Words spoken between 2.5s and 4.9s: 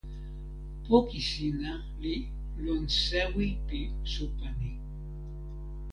lon sewi pi supa ni.